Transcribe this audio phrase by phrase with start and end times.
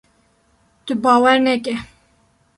[0.85, 1.73] Tu bawer neke!